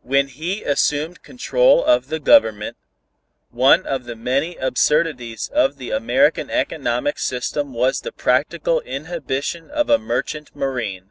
[0.00, 2.78] When he assumed control of the Government,
[3.50, 9.90] one of the many absurdities of the American economic system was the practical inhibition of
[9.90, 11.10] a merchant marine.